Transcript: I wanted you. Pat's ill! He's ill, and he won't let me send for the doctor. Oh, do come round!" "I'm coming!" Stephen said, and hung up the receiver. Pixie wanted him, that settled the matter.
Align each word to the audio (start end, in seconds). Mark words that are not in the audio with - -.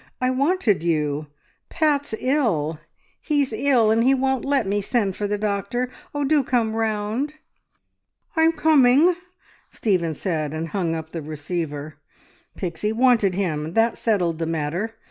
I 0.19 0.31
wanted 0.31 0.81
you. 0.81 1.27
Pat's 1.69 2.15
ill! 2.17 2.79
He's 3.21 3.53
ill, 3.53 3.91
and 3.91 4.03
he 4.03 4.15
won't 4.15 4.43
let 4.43 4.65
me 4.65 4.81
send 4.81 5.15
for 5.15 5.27
the 5.27 5.37
doctor. 5.37 5.91
Oh, 6.11 6.23
do 6.23 6.43
come 6.43 6.75
round!" 6.75 7.35
"I'm 8.35 8.51
coming!" 8.53 9.15
Stephen 9.69 10.15
said, 10.15 10.55
and 10.55 10.69
hung 10.69 10.95
up 10.95 11.09
the 11.09 11.21
receiver. 11.21 11.99
Pixie 12.55 12.91
wanted 12.91 13.35
him, 13.35 13.73
that 13.73 13.95
settled 13.95 14.39
the 14.39 14.47
matter. 14.47 14.95